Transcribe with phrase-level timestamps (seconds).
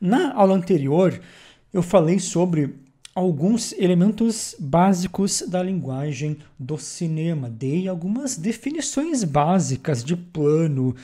[0.00, 1.20] Na aula anterior,
[1.74, 2.74] eu falei sobre
[3.14, 7.50] alguns elementos básicos da linguagem do cinema.
[7.50, 10.96] Dei algumas definições básicas de plano,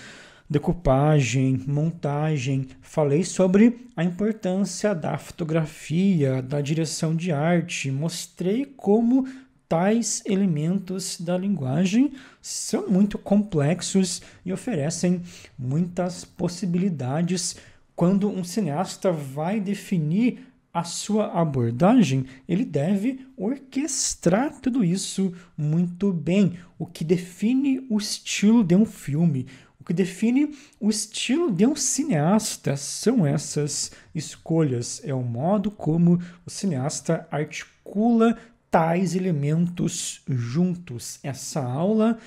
[0.48, 2.68] decupagem, montagem.
[2.80, 7.90] Falei sobre a importância da fotografia, da direção de arte.
[7.90, 9.28] Mostrei como
[9.68, 15.20] tais elementos da linguagem são muito complexos e oferecem
[15.58, 17.56] muitas possibilidades
[17.96, 26.58] quando um cineasta vai definir a sua abordagem, ele deve orquestrar tudo isso muito bem.
[26.78, 29.46] O que define o estilo de um filme,
[29.80, 35.00] o que define o estilo de um cineasta são essas escolhas.
[35.02, 38.36] É o modo como o cineasta articula
[38.70, 41.18] tais elementos juntos.
[41.22, 42.18] Essa aula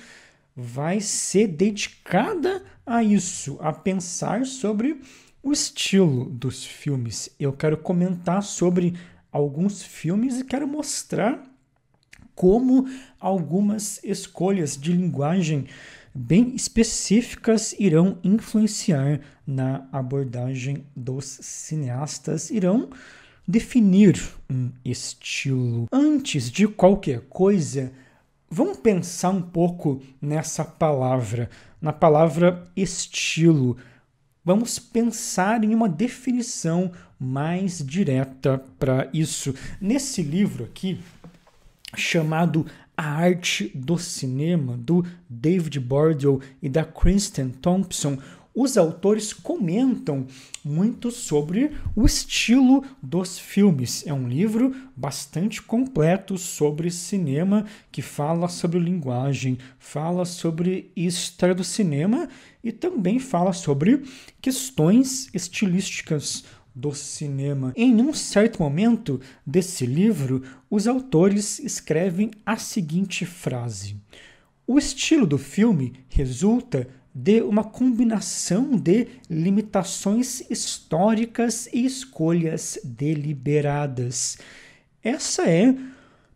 [0.56, 5.00] vai ser dedicada a isso, a pensar sobre
[5.42, 7.30] o estilo dos filmes.
[7.38, 8.94] Eu quero comentar sobre
[9.32, 11.42] alguns filmes e quero mostrar
[12.34, 12.88] como
[13.18, 15.66] algumas escolhas de linguagem
[16.14, 22.90] bem específicas irão influenciar na abordagem dos cineastas, irão
[23.46, 25.86] definir um estilo.
[25.92, 27.92] Antes de qualquer coisa,
[28.50, 31.48] vamos pensar um pouco nessa palavra,
[31.80, 33.76] na palavra estilo
[34.44, 39.54] vamos pensar em uma definição mais direta para isso.
[39.80, 40.98] Nesse livro aqui,
[41.94, 48.18] chamado A Arte do Cinema, do David Bordeaux e da Kristen Thompson,
[48.54, 50.26] os autores comentam
[50.64, 54.06] muito sobre o estilo dos filmes.
[54.06, 61.64] É um livro bastante completo sobre cinema que fala sobre linguagem, fala sobre história do
[61.64, 62.28] cinema
[62.62, 64.02] e também fala sobre
[64.40, 67.72] questões estilísticas do cinema.
[67.76, 73.96] Em um certo momento desse livro, os autores escrevem a seguinte frase:
[74.66, 84.38] O estilo do filme resulta de uma combinação de limitações históricas e escolhas deliberadas.
[85.02, 85.74] Essa é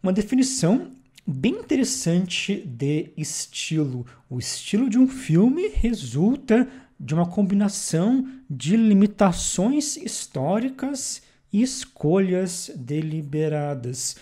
[0.02, 0.90] uma definição
[1.26, 4.04] bem interessante de estilo.
[4.28, 6.68] O estilo de um filme resulta
[6.98, 14.16] de uma combinação de limitações históricas e escolhas deliberadas.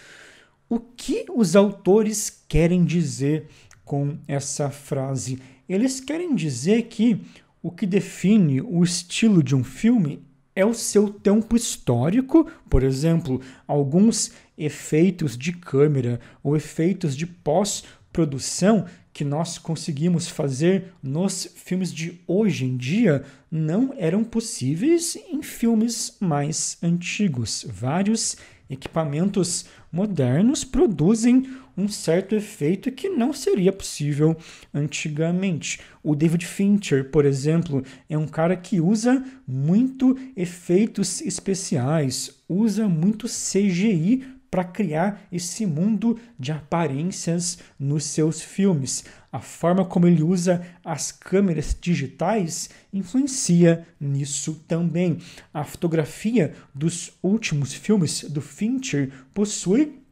[0.69, 3.48] O que os autores querem dizer
[3.92, 5.38] com essa frase?
[5.69, 7.20] Eles querem dizer que
[7.62, 10.22] o que define o estilo de um filme
[10.56, 13.38] é o seu tempo histórico, por exemplo,
[13.69, 22.19] alguns efeitos de câmera ou efeitos de pós-produção que nós conseguimos fazer nos filmes de
[22.26, 27.66] hoje em dia não eram possíveis em filmes mais antigos.
[27.69, 28.38] Vários
[28.69, 31.47] equipamentos modernos produzem
[31.77, 34.37] um certo efeito que não seria possível
[34.73, 35.81] antigamente.
[36.03, 43.27] O David Fincher, por exemplo, é um cara que usa muito efeitos especiais, usa muito
[43.27, 49.02] CGI para criar esse mundo de aparências nos seus filmes.
[49.32, 55.16] A forma como ele usa as câmeras digitais influencia nisso também.
[55.54, 60.02] A fotografia dos últimos filmes do Fincher possui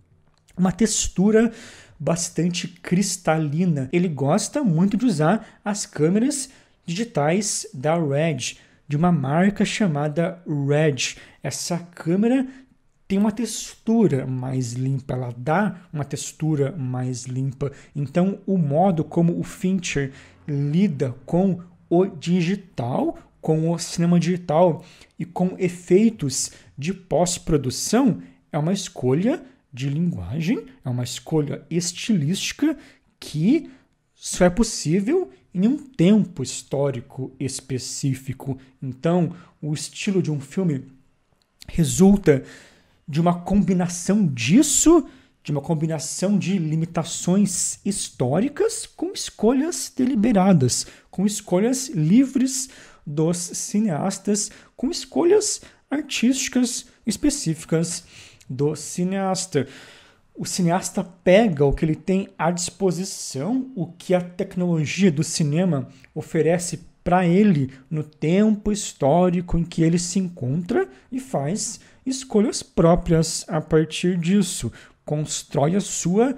[0.57, 1.53] uma textura
[1.99, 3.91] bastante cristalina.
[3.93, 6.49] Ele gosta muito de usar as câmeras
[6.87, 8.57] digitais da Red,
[8.89, 11.17] de uma marca chamada Red.
[11.43, 12.49] Essa câmera
[13.11, 17.73] tem uma textura mais limpa, ela dá uma textura mais limpa.
[17.95, 20.13] Então, o modo como o Fincher
[20.47, 24.85] lida com o digital, com o cinema digital
[25.19, 28.23] e com efeitos de pós-produção
[28.53, 32.79] é uma escolha de linguagem, é uma escolha estilística
[33.19, 33.73] que
[34.15, 38.57] só é possível em um tempo histórico específico.
[38.81, 40.85] Então, o estilo de um filme
[41.67, 42.45] resulta
[43.11, 45.05] de uma combinação disso,
[45.43, 52.71] de uma combinação de limitações históricas com escolhas deliberadas, com escolhas livres
[53.05, 55.61] dos cineastas, com escolhas
[55.91, 58.05] artísticas específicas
[58.49, 59.67] do cineasta.
[60.33, 65.89] O cineasta pega o que ele tem à disposição, o que a tecnologia do cinema
[66.15, 73.45] oferece para ele no tempo histórico em que ele se encontra e faz escolhas próprias
[73.49, 74.73] a partir disso,
[75.05, 76.37] constrói a sua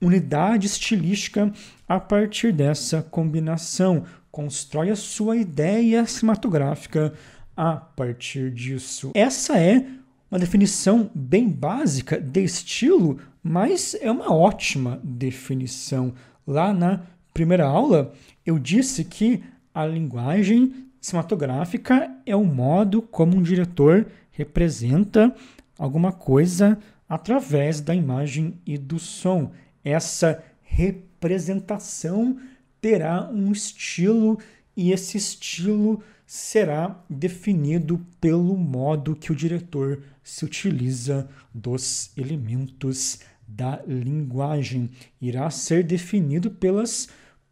[0.00, 1.52] unidade estilística
[1.88, 7.12] a partir dessa combinação, constrói a sua ideia cinematográfica
[7.56, 9.12] a partir disso.
[9.14, 9.86] Essa é
[10.30, 16.14] uma definição bem básica de estilo, mas é uma ótima definição.
[16.46, 17.02] Lá na
[17.34, 18.12] primeira aula,
[18.44, 19.42] eu disse que
[19.74, 25.34] a linguagem cinematográfica é o modo como um diretor representa
[25.78, 29.52] alguma coisa através da imagem e do som.
[29.84, 32.38] Essa representação
[32.80, 34.38] terá um estilo
[34.76, 43.82] e esse estilo será definido pelo modo que o diretor se utiliza dos elementos da
[43.86, 44.90] linguagem.
[45.20, 47.08] Irá ser definido pelas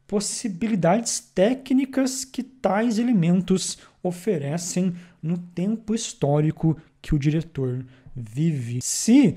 [0.07, 7.85] possibilidades técnicas que tais elementos oferecem no tempo histórico que o diretor
[8.15, 8.81] vive.
[8.83, 9.37] Se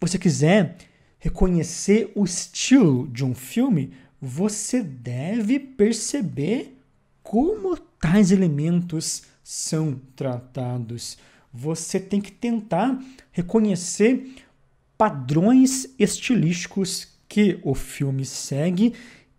[0.00, 0.76] você quiser
[1.18, 6.76] reconhecer o estilo de um filme, você deve perceber
[7.22, 11.16] como tais elementos são tratados.
[11.52, 14.34] Você tem que tentar reconhecer
[14.96, 18.94] padrões estilísticos que o filme segue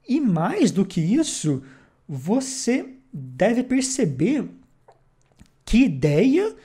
[0.07, 1.63] e mais do que isso,
[2.07, 4.49] você deve perceber
[5.73, 6.55] que ideia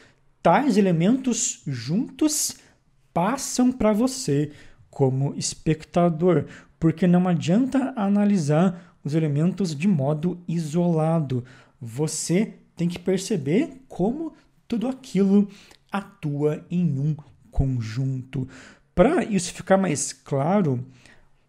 [0.43, 2.58] tais elementos juntos
[3.10, 4.52] passam para você
[4.90, 6.44] como espectador,
[6.78, 11.43] porque não adianta analisar os elementos de modo isolado.
[11.81, 14.34] Você tem que perceber como
[14.69, 15.49] tudo aquilo
[15.90, 17.16] atua em um
[17.50, 18.46] conjunto.
[18.94, 20.84] Para isso ficar mais claro,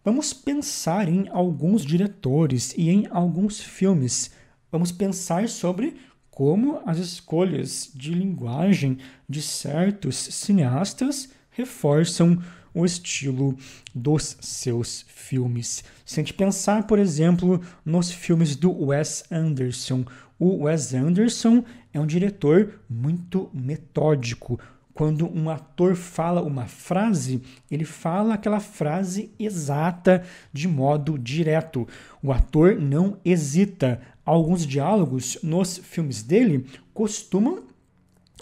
[0.01, 4.31] vamos pensar em alguns diretores e em alguns filmes.
[4.71, 5.97] Vamos pensar sobre
[6.39, 8.97] como as escolhas de linguagem
[9.27, 12.41] de certos cineastas reforçam
[12.73, 13.57] o estilo
[13.93, 15.83] dos seus filmes.
[16.05, 20.05] Se a gente pensar, por exemplo, nos filmes do Wes Anderson,
[20.39, 21.61] o Wes Anderson
[21.93, 24.57] é um diretor muito metódico.
[24.93, 31.85] Quando um ator fala uma frase, ele fala aquela frase exata de modo direto.
[32.23, 37.63] O ator não hesita alguns diálogos nos filmes dele costumam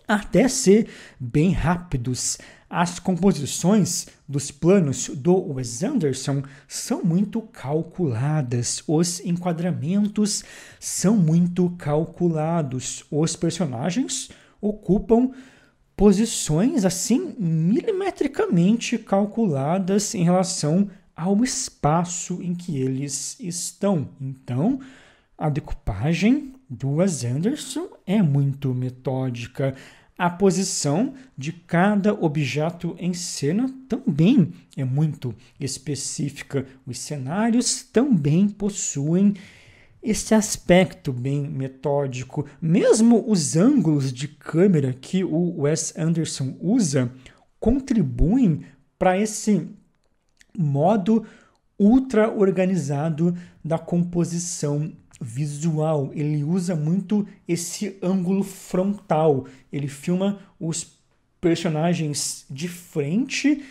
[0.06, 2.38] até ser bem rápidos.
[2.70, 10.44] As composições dos planos do Wes Anderson são muito calculadas, os enquadramentos
[10.78, 14.30] são muito calculados, os personagens
[14.60, 15.32] ocupam
[15.96, 24.10] posições assim milimetricamente calculadas em relação ao espaço em que eles estão.
[24.20, 24.82] Então,
[25.38, 29.76] a decupagem do Anderson é muito metódica.
[30.18, 36.66] A posição de cada objeto em cena também é muito específica.
[36.88, 39.36] Os cenários também possuem
[40.02, 42.48] esse aspecto bem metódico.
[42.60, 47.12] Mesmo os ângulos de câmera que o Wes Anderson usa
[47.60, 48.62] contribuem
[48.98, 49.70] para esse
[50.58, 51.24] modo
[51.80, 56.12] ultra organizado da composição visual.
[56.14, 59.46] Ele usa muito esse ângulo frontal.
[59.72, 60.98] Ele filma os
[61.40, 63.64] personagens de frente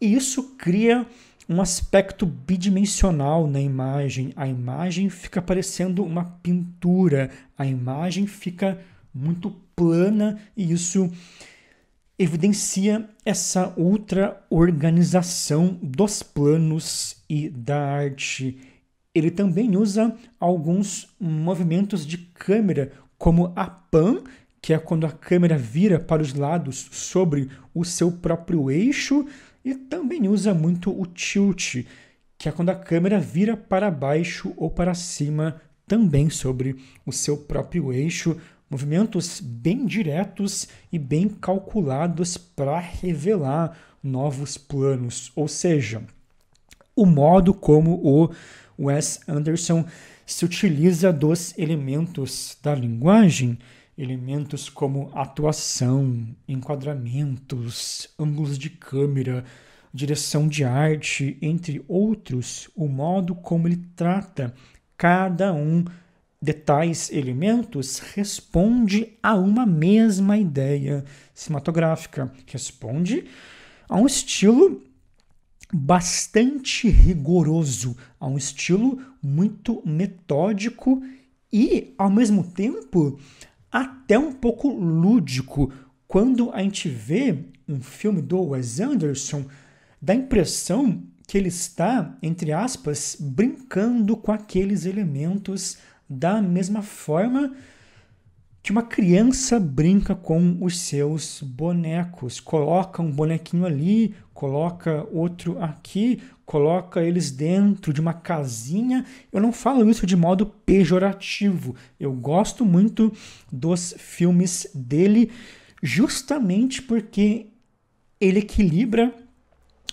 [0.00, 1.06] e isso cria
[1.48, 4.32] um aspecto bidimensional na imagem.
[4.36, 8.78] A imagem fica parecendo uma pintura, a imagem fica
[9.14, 11.10] muito plana e isso
[12.18, 18.58] evidencia essa outra organização dos planos e da arte
[19.16, 24.22] ele também usa alguns movimentos de câmera, como a pan,
[24.60, 29.26] que é quando a câmera vira para os lados sobre o seu próprio eixo,
[29.64, 31.86] e também usa muito o tilt,
[32.36, 37.38] que é quando a câmera vira para baixo ou para cima, também sobre o seu
[37.38, 38.36] próprio eixo.
[38.68, 46.02] Movimentos bem diretos e bem calculados para revelar novos planos, ou seja,
[46.94, 48.30] o modo como o
[48.78, 49.84] Wes Anderson
[50.24, 53.58] se utiliza dos elementos da linguagem,
[53.96, 59.44] elementos como atuação, enquadramentos, ângulos de câmera,
[59.92, 64.54] direção de arte, entre outros, o modo como ele trata
[64.96, 65.84] cada um.
[66.40, 71.02] De tais elementos responde a uma mesma ideia
[71.32, 73.24] cinematográfica, responde
[73.88, 74.82] a um estilo
[75.72, 81.02] bastante rigoroso, a um estilo muito metódico
[81.52, 83.18] e, ao mesmo tempo,
[83.70, 85.72] até um pouco lúdico.
[86.06, 89.44] Quando a gente vê um filme do Wes Anderson,
[90.00, 97.52] dá a impressão que ele está, entre aspas, brincando com aqueles elementos da mesma forma
[98.66, 102.40] que uma criança brinca com os seus bonecos.
[102.40, 109.06] Coloca um bonequinho ali, coloca outro aqui, coloca eles dentro de uma casinha.
[109.32, 111.76] Eu não falo isso de modo pejorativo.
[112.00, 113.12] Eu gosto muito
[113.52, 115.30] dos filmes dele,
[115.80, 117.46] justamente porque
[118.20, 119.14] ele equilibra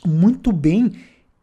[0.03, 0.93] muito bem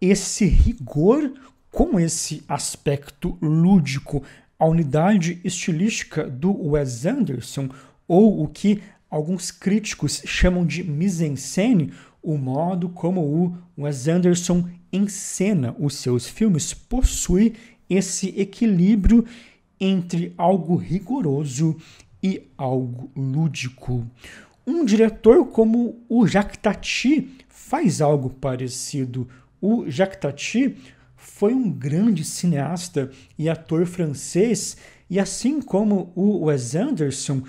[0.01, 1.33] esse rigor
[1.71, 4.21] com esse aspecto lúdico
[4.61, 7.71] a unidade estilística do Wes Anderson,
[8.07, 15.75] ou o que alguns críticos chamam de mise-en-scène, o modo como o Wes Anderson encena
[15.79, 17.55] os seus filmes, possui
[17.89, 19.25] esse equilíbrio
[19.81, 21.75] entre algo rigoroso
[22.23, 24.07] e algo lúdico.
[24.67, 29.27] Um diretor como o Jacques Tati faz algo parecido.
[29.59, 30.77] O Jacques Tati
[31.41, 34.77] foi um grande cineasta e ator francês,
[35.09, 37.43] e assim como o Wes Anderson,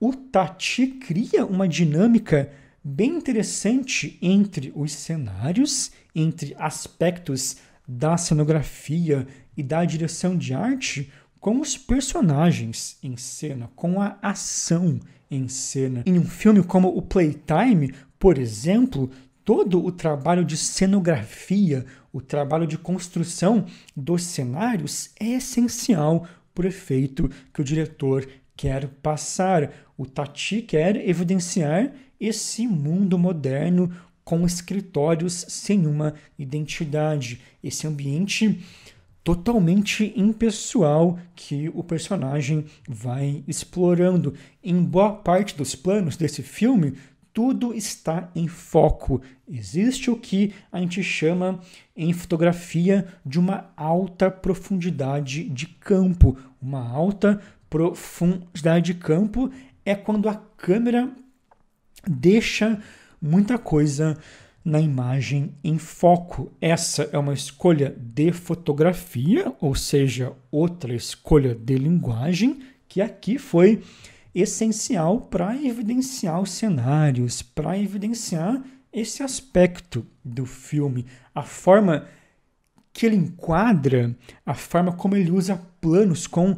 [0.00, 2.50] o Tati cria uma dinâmica
[2.82, 11.60] bem interessante entre os cenários, entre aspectos da cenografia e da direção de arte, com
[11.60, 14.98] os personagens em cena, com a ação
[15.30, 16.02] em cena.
[16.06, 19.10] Em um filme como o Playtime, por exemplo,
[19.44, 23.66] todo o trabalho de cenografia, o trabalho de construção
[23.96, 29.72] dos cenários é essencial para o efeito que o diretor quer passar.
[29.98, 33.92] O Tati quer evidenciar esse mundo moderno
[34.24, 38.62] com escritórios sem uma identidade, esse ambiente
[39.24, 44.34] totalmente impessoal que o personagem vai explorando.
[44.62, 46.94] Em boa parte dos planos desse filme,
[47.34, 49.20] tudo está em foco.
[49.46, 51.60] Existe o que a gente chama
[51.96, 56.38] em fotografia de uma alta profundidade de campo.
[56.62, 59.50] Uma alta profundidade de campo
[59.84, 61.10] é quando a câmera
[62.08, 62.80] deixa
[63.20, 64.16] muita coisa
[64.64, 66.52] na imagem em foco.
[66.60, 73.82] Essa é uma escolha de fotografia, ou seja, outra escolha de linguagem, que aqui foi
[74.34, 78.62] essencial para evidenciar os cenários, para evidenciar
[78.92, 82.06] esse aspecto do filme, a forma
[82.92, 86.56] que ele enquadra, a forma como ele usa planos com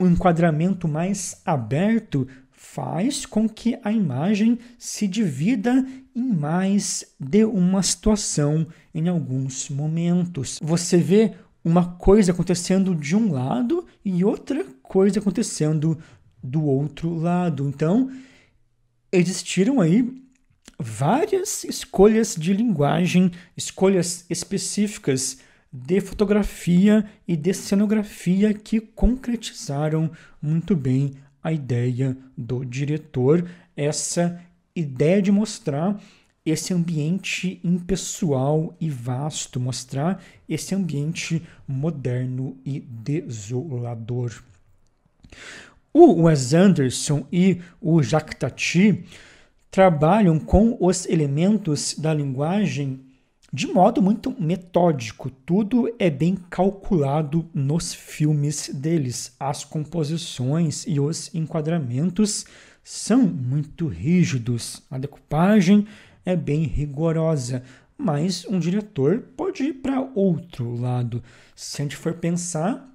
[0.00, 7.82] um enquadramento mais aberto faz com que a imagem se divida em mais de uma
[7.82, 10.58] situação em alguns momentos.
[10.62, 11.34] Você vê
[11.64, 15.98] uma coisa acontecendo de um lado e outra coisa acontecendo
[16.42, 17.68] do outro lado.
[17.68, 18.10] Então,
[19.12, 20.22] existiram aí
[20.78, 25.38] várias escolhas de linguagem, escolhas específicas
[25.72, 34.40] de fotografia e de cenografia que concretizaram muito bem a ideia do diretor, essa
[34.74, 36.00] ideia de mostrar
[36.44, 44.42] esse ambiente impessoal e vasto, mostrar esse ambiente moderno e desolador.
[46.00, 49.04] O Wes Anderson e o Jacques Tati
[49.68, 53.00] trabalham com os elementos da linguagem
[53.52, 55.28] de modo muito metódico.
[55.28, 59.34] Tudo é bem calculado nos filmes deles.
[59.40, 62.46] As composições e os enquadramentos
[62.84, 64.80] são muito rígidos.
[64.88, 65.84] A decupagem
[66.24, 67.64] é bem rigorosa,
[67.96, 71.24] mas um diretor pode ir para outro lado.
[71.56, 72.88] Se a gente for pensar,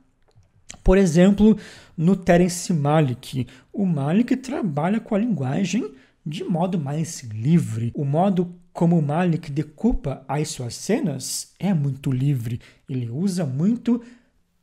[0.84, 1.58] por exemplo,
[1.98, 5.94] no Terence Malick, o Malick trabalha com a linguagem
[6.25, 7.92] de modo mais livre.
[7.94, 12.60] O modo como o Malik decupa as suas cenas é muito livre.
[12.89, 14.01] Ele usa muito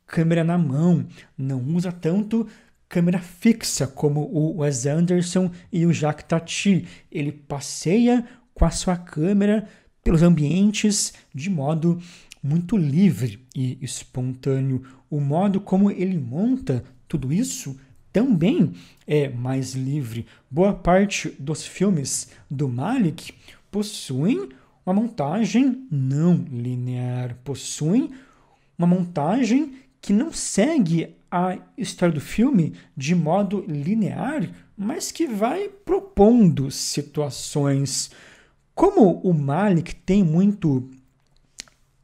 [0.07, 1.07] câmera na mão,
[1.39, 2.47] não usa tanto
[2.89, 6.87] câmera fixa como o Wes Anderson e o Jacques Tati.
[7.11, 9.69] Ele passeia com a sua câmera
[10.03, 12.01] pelos ambientes de modo
[12.43, 14.83] muito livre e espontâneo.
[15.11, 17.79] O modo como ele monta tudo isso
[18.13, 18.73] também
[19.07, 20.27] é mais livre.
[20.51, 23.33] Boa parte dos filmes do Malik
[23.71, 24.49] possuem
[24.85, 28.11] uma montagem não linear, possuem
[28.77, 35.69] uma montagem que não segue a história do filme de modo linear, mas que vai
[35.69, 38.11] propondo situações.
[38.75, 40.91] Como o Malik tem muito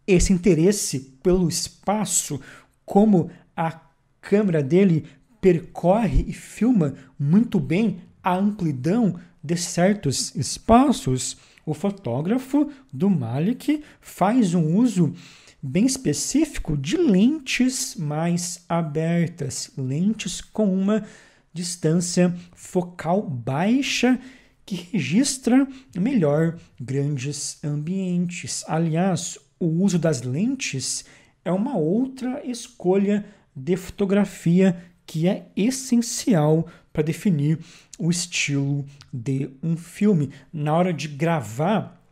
[0.07, 2.41] esse interesse pelo espaço,
[2.85, 3.81] como a
[4.21, 5.07] câmera dele
[5.41, 14.55] percorre e filma muito bem a amplidão de certos espaços, o fotógrafo do Malik faz
[14.55, 15.15] um uso
[15.63, 21.05] bem específico de lentes mais abertas, lentes com uma
[21.53, 24.19] distância focal baixa
[24.65, 28.65] que registra melhor grandes ambientes.
[28.67, 31.05] Aliás, o uso das lentes
[31.45, 37.59] é uma outra escolha de fotografia que é essencial para definir
[37.99, 40.31] o estilo de um filme.
[40.53, 42.03] Na hora de gravar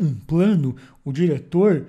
[0.00, 0.74] um plano,
[1.04, 1.86] o diretor,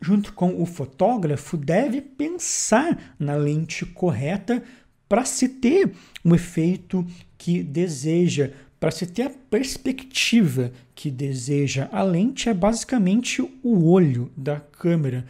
[0.00, 4.62] junto com o fotógrafo, deve pensar na lente correta
[5.08, 5.92] para se ter
[6.22, 7.06] o efeito
[7.38, 11.88] que deseja, para se ter a perspectiva que deseja.
[11.92, 15.26] A lente é basicamente o olho da câmera.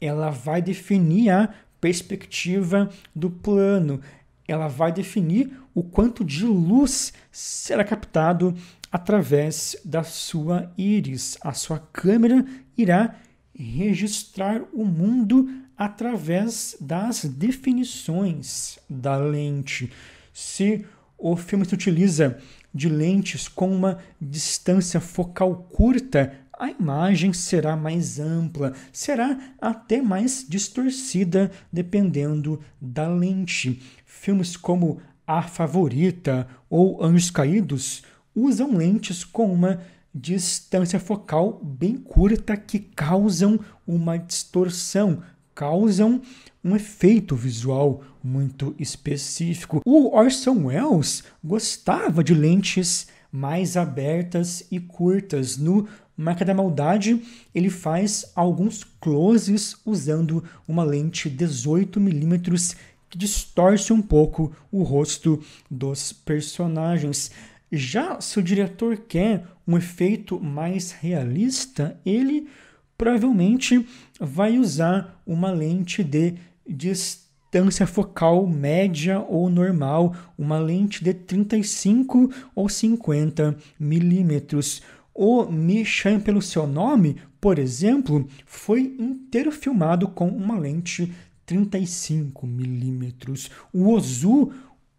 [0.00, 4.00] Ela vai definir a perspectiva do plano.
[4.46, 8.54] Ela vai definir o quanto de luz será captado
[8.90, 11.36] através da sua íris.
[11.40, 12.44] A sua câmera
[12.76, 13.14] irá
[13.54, 19.92] registrar o mundo através das definições da lente.
[20.32, 20.84] Se
[21.16, 22.38] o filme se utiliza
[22.78, 30.46] de lentes com uma distância focal curta, a imagem será mais ampla, será até mais
[30.48, 33.82] distorcida dependendo da lente.
[34.06, 39.80] Filmes como A Favorita ou Anjos Caídos usam lentes com uma
[40.14, 45.20] distância focal bem curta que causam uma distorção,
[45.52, 46.22] causam
[46.62, 49.80] um efeito visual muito específico.
[49.84, 55.56] O Orson Welles gostava de lentes mais abertas e curtas.
[55.56, 57.22] No Marca da Maldade,
[57.54, 62.76] ele faz alguns closes usando uma lente 18mm
[63.08, 67.30] que distorce um pouco o rosto dos personagens.
[67.72, 72.48] Já se o diretor quer um efeito mais realista, ele
[72.96, 73.86] provavelmente
[74.20, 76.34] vai usar uma lente de
[76.66, 77.27] distância
[77.86, 84.82] focal média ou normal, uma lente de 35 ou 50 milímetros.
[85.14, 91.12] O Me Chame Pelo Seu Nome, por exemplo, foi inteiro filmado com uma lente
[91.46, 93.50] 35 milímetros.
[93.72, 94.52] O Ozu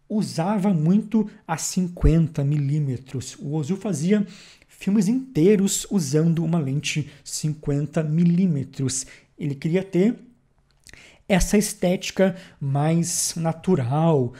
[0.08, 3.36] usava muito a 50 milímetros.
[3.38, 4.26] O Ozu fazia
[4.66, 9.06] filmes inteiros usando uma lente 50 milímetros.
[9.38, 10.16] Ele queria ter
[11.30, 14.34] essa estética mais natural,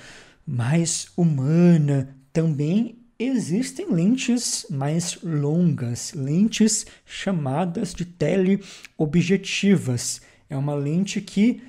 [0.44, 2.16] mais humana.
[2.33, 10.20] Também existem lentes mais longas, lentes chamadas de teleobjetivas.
[10.48, 11.62] É uma lente que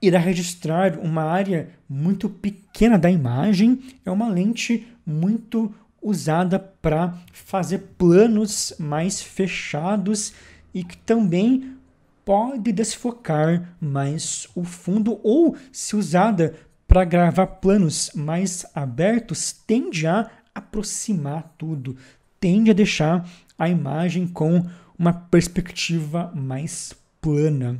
[0.00, 7.80] irá registrar uma área muito pequena da imagem, é uma lente muito usada para fazer
[7.98, 10.32] planos mais fechados
[10.72, 11.73] e que também
[12.24, 16.54] pode desfocar mais o fundo ou se usada
[16.86, 21.96] para gravar planos mais abertos tende a aproximar tudo,
[22.38, 24.64] tende a deixar a imagem com
[24.98, 27.76] uma perspectiva mais plana.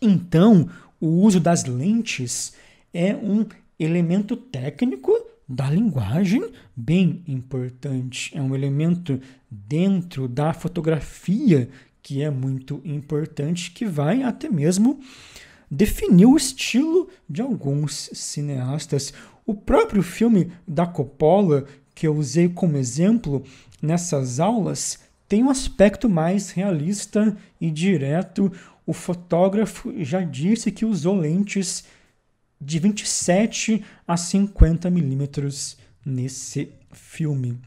[0.00, 0.68] Então,
[1.00, 2.54] o uso das lentes
[2.92, 3.46] é um
[3.78, 5.12] elemento técnico
[5.48, 8.36] da linguagem bem importante.
[8.36, 11.68] É um elemento dentro da fotografia
[12.06, 15.00] que é muito importante, que vai até mesmo
[15.68, 19.12] definir o estilo de alguns cineastas.
[19.44, 21.66] O próprio filme da Coppola,
[21.96, 23.42] que eu usei como exemplo
[23.82, 28.52] nessas aulas, tem um aspecto mais realista e direto,
[28.86, 31.82] o fotógrafo já disse que usou lentes
[32.60, 37.58] de 27 a 50 milímetros nesse filme.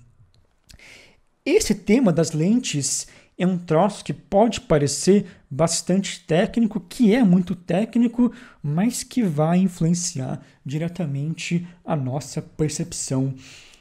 [1.46, 3.06] Esse tema das lentes
[3.40, 9.60] é um troço que pode parecer bastante técnico, que é muito técnico, mas que vai
[9.60, 13.34] influenciar diretamente a nossa percepção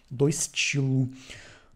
[0.08, 1.08] do estilo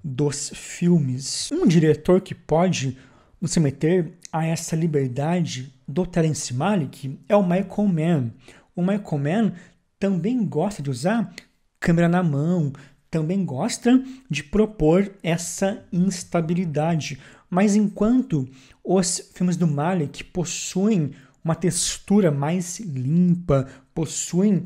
[0.02, 1.50] dos filmes.
[1.50, 2.96] Um diretor que pode
[3.40, 8.30] nos meter a essa liberdade do Terence Malick é o Michael Mann.
[8.76, 9.52] O Michael Mann
[9.98, 11.34] também gosta de usar
[11.80, 12.72] câmera na mão,
[13.10, 17.18] também gosta de propor essa instabilidade.
[17.52, 18.48] Mas enquanto
[18.82, 21.10] os filmes do Malick possuem
[21.44, 24.64] uma textura mais limpa, possuem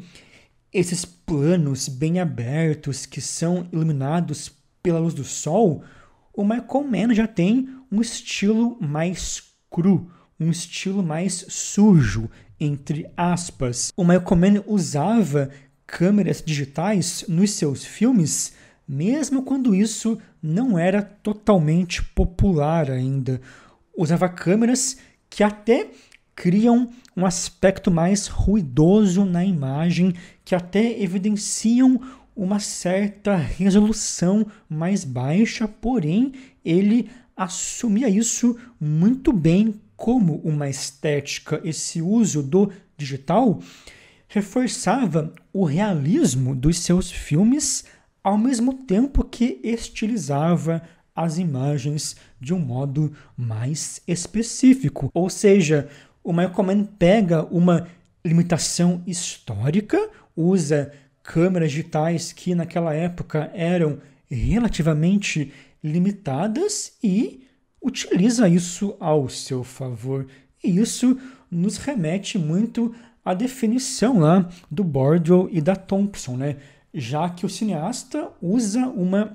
[0.72, 4.52] esses planos bem abertos que são iluminados
[4.84, 5.82] pela luz do sol,
[6.32, 13.92] o Michael Mann já tem um estilo mais cru, um estilo mais sujo, entre aspas.
[13.96, 15.50] O Michael Mann usava
[15.88, 18.52] câmeras digitais nos seus filmes,
[18.88, 23.40] mesmo quando isso não era totalmente popular ainda.
[23.96, 25.90] Usava câmeras que até
[26.34, 30.12] criam um aspecto mais ruidoso na imagem,
[30.44, 32.00] que até evidenciam
[32.36, 41.60] uma certa resolução mais baixa, porém ele assumia isso muito bem como uma estética.
[41.64, 43.60] Esse uso do digital
[44.28, 47.84] reforçava o realismo dos seus filmes,
[48.26, 50.82] ao mesmo tempo que estilizava
[51.14, 55.08] as imagens de um modo mais específico.
[55.14, 55.88] Ou seja,
[56.24, 57.86] o Michael pega uma
[58.24, 67.46] limitação histórica, usa câmeras digitais que naquela época eram relativamente limitadas e
[67.80, 70.26] utiliza isso ao seu favor.
[70.64, 71.16] E isso
[71.48, 72.92] nos remete muito
[73.24, 76.56] à definição lá do Bordeaux e da Thompson, né?
[76.98, 79.34] Já que o cineasta usa uma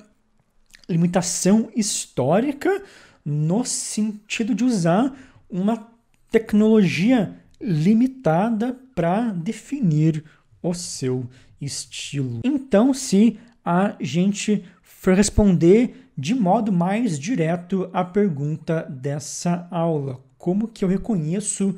[0.90, 2.84] limitação histórica
[3.24, 5.16] no sentido de usar
[5.48, 5.88] uma
[6.32, 10.24] tecnologia limitada para definir
[10.64, 11.30] o seu
[11.62, 12.42] estilo.
[12.44, 20.68] Então, se a gente for responder de modo mais direto à pergunta dessa aula, como
[20.68, 21.76] que eu reconheço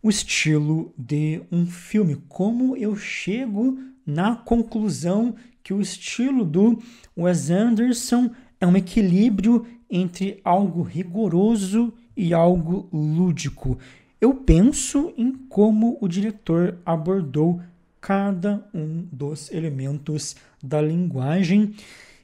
[0.00, 2.22] o estilo de um filme?
[2.28, 6.78] Como eu chego na conclusão que o estilo do
[7.16, 13.78] Wes Anderson é um equilíbrio entre algo rigoroso e algo lúdico.
[14.20, 17.60] Eu penso em como o diretor abordou
[18.00, 21.74] cada um dos elementos da linguagem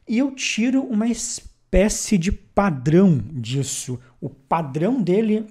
[0.09, 4.01] e eu tiro uma espécie de padrão disso.
[4.21, 5.47] O padrão dele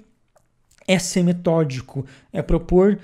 [0.87, 2.99] é ser metódico, é propor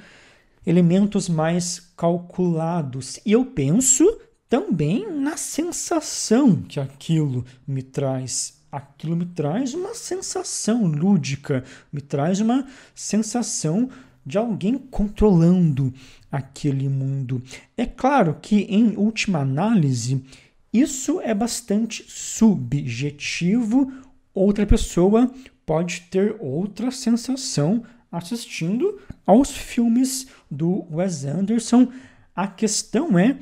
[0.66, 3.20] elementos mais calculados.
[3.26, 4.06] E eu penso
[4.50, 8.62] também na sensação que aquilo me traz.
[8.72, 13.90] Aquilo me traz uma sensação lúdica, me traz uma sensação
[14.26, 15.94] de alguém controlando
[16.32, 17.42] aquele mundo.
[17.78, 20.24] É claro que, em última análise,
[20.72, 23.92] isso é bastante subjetivo.
[24.34, 25.32] Outra pessoa
[25.66, 31.92] pode ter outra sensação assistindo aos filmes do Wes Anderson.
[32.36, 33.38] A questão é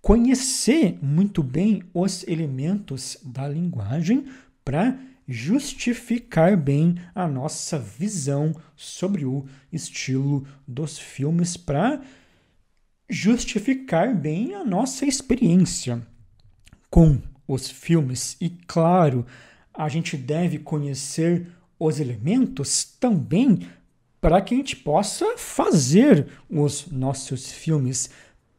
[0.00, 4.26] conhecer muito bem os elementos da linguagem
[4.64, 12.02] para justificar bem a nossa visão sobre o estilo dos filmes, para
[13.08, 16.06] justificar bem a nossa experiência
[16.90, 18.36] com os filmes.
[18.40, 19.24] E claro,
[19.72, 21.48] a gente deve conhecer
[21.78, 23.66] os elementos também
[24.24, 28.08] para que a gente possa fazer os nossos filmes,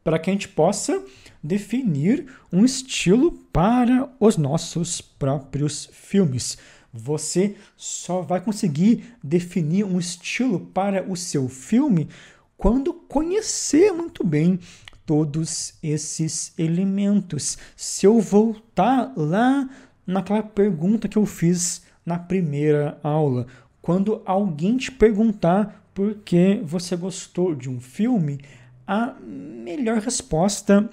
[0.04, 1.04] para que a gente possa
[1.42, 6.56] definir um estilo para os nossos próprios filmes.
[6.92, 12.08] Você só vai conseguir definir um estilo para o seu filme
[12.56, 14.60] quando conhecer muito bem
[15.04, 17.58] todos esses elementos.
[17.74, 19.68] Se eu voltar lá
[20.06, 23.48] naquela pergunta que eu fiz na primeira aula,
[23.86, 28.40] quando alguém te perguntar por que você gostou de um filme,
[28.84, 30.90] a melhor resposta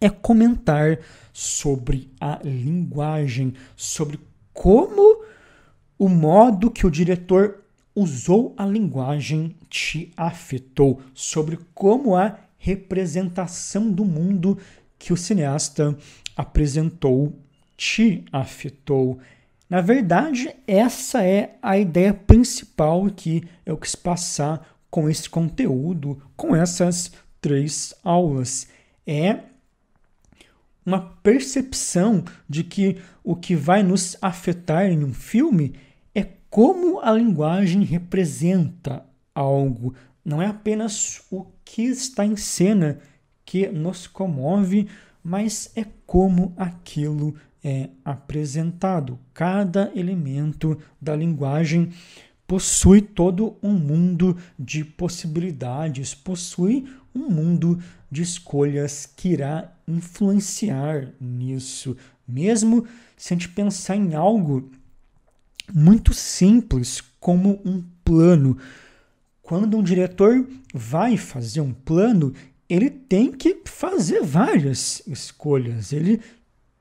[0.00, 0.98] é comentar
[1.32, 4.18] sobre a linguagem, sobre
[4.52, 5.22] como
[5.96, 7.62] o modo que o diretor
[7.94, 14.58] usou a linguagem te afetou, sobre como a representação do mundo
[14.98, 15.96] que o cineasta
[16.36, 17.32] apresentou
[17.76, 19.20] te afetou.
[19.72, 26.54] Na verdade, essa é a ideia principal que eu quis passar com esse conteúdo, com
[26.54, 28.68] essas três aulas.
[29.06, 29.38] É
[30.84, 35.74] uma percepção de que o que vai nos afetar em um filme
[36.14, 39.02] é como a linguagem representa
[39.34, 39.94] algo.
[40.22, 42.98] Não é apenas o que está em cena
[43.42, 44.86] que nos comove,
[45.24, 49.18] mas é como aquilo é apresentado.
[49.32, 51.90] Cada elemento da linguagem
[52.46, 57.78] possui todo um mundo de possibilidades, possui um mundo
[58.10, 61.96] de escolhas que irá influenciar nisso.
[62.26, 64.70] Mesmo se a gente pensar em algo
[65.72, 68.58] muito simples como um plano.
[69.42, 72.34] Quando um diretor vai fazer um plano,
[72.68, 75.92] ele tem que fazer várias escolhas.
[75.92, 76.20] Ele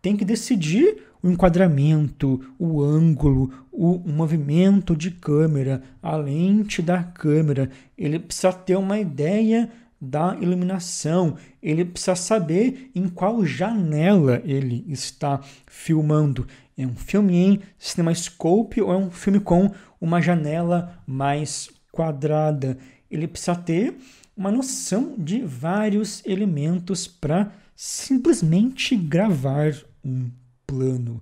[0.02, 7.70] tem que decidir o enquadramento, o ângulo, o movimento de câmera, a lente da câmera.
[7.98, 9.70] Ele precisa ter uma ideia
[10.02, 16.48] da iluminação, ele precisa saber em qual janela ele está filmando.
[16.76, 22.80] É um filme em CinemaScope ou é um filme com uma janela mais quadrada.
[23.12, 23.96] Ele precisa ter
[24.36, 29.72] uma noção de vários elementos para simplesmente gravar
[30.04, 30.30] um
[30.66, 31.22] plano.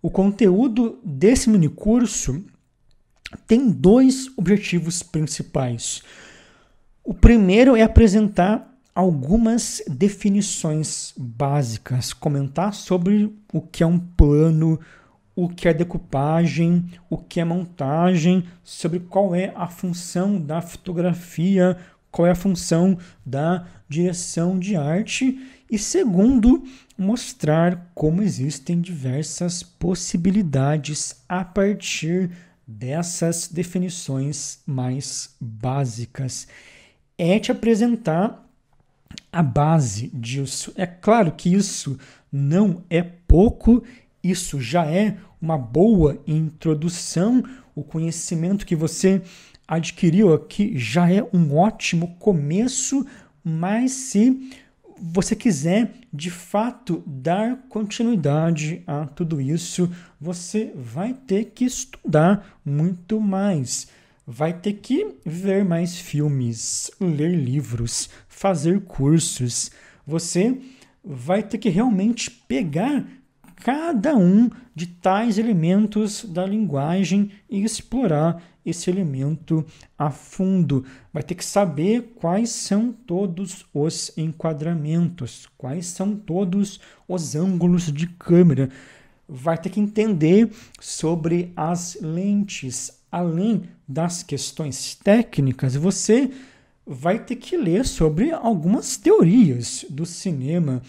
[0.00, 2.44] O conteúdo desse minicurso
[3.46, 6.02] tem dois objetivos principais.
[7.02, 14.80] O primeiro é apresentar algumas definições básicas, comentar sobre o que é um plano,
[15.34, 21.76] o que é decupagem, o que é montagem, sobre qual é a função da fotografia,
[22.16, 25.38] qual é a função da direção de arte
[25.70, 26.64] e segundo,
[26.96, 32.30] mostrar como existem diversas possibilidades a partir
[32.66, 36.48] dessas definições mais básicas.
[37.18, 38.48] É te apresentar
[39.30, 40.72] a base disso.
[40.74, 41.98] É claro que isso
[42.32, 43.84] não é pouco,
[44.24, 47.44] isso já é uma boa introdução.
[47.74, 49.20] O conhecimento que você
[49.66, 53.06] adquiriu aqui já é um ótimo começo,
[53.42, 54.50] mas se
[54.98, 63.20] você quiser de fato dar continuidade a tudo isso, você vai ter que estudar muito
[63.20, 63.88] mais
[64.26, 69.70] vai ter que ver mais filmes, ler livros, fazer cursos.
[70.04, 70.58] Você
[71.04, 73.06] vai ter que realmente pegar
[73.56, 79.64] cada um de tais elementos da linguagem e explorar esse elemento
[79.98, 80.84] a fundo.
[81.12, 88.06] Vai ter que saber quais são todos os enquadramentos, quais são todos os ângulos de
[88.06, 88.68] câmera.
[89.28, 96.30] Vai ter que entender sobre as lentes, além das questões técnicas, você
[96.86, 100.80] vai ter que ler sobre algumas teorias do cinema,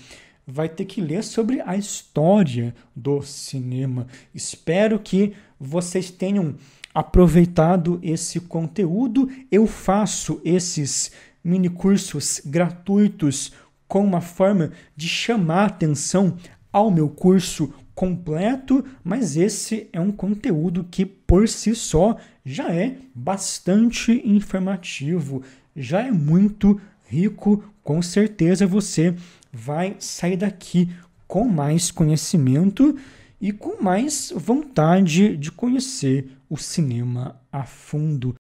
[0.48, 4.08] vai ter que ler sobre a história do cinema.
[4.34, 6.56] Espero que vocês tenham
[6.94, 9.30] aproveitado esse conteúdo.
[9.52, 11.12] Eu faço esses
[11.44, 13.52] mini cursos gratuitos
[13.88, 16.38] com uma forma de chamar atenção
[16.72, 22.96] ao meu curso completo, mas esse é um conteúdo que por si só já é
[23.14, 25.42] bastante informativo,
[25.76, 27.64] já é muito rico.
[27.84, 29.16] Com certeza você
[29.58, 30.89] vai sair daqui
[31.28, 32.96] com mais conhecimento
[33.41, 38.36] e com mais vontade de conhecer o cinema a fundo.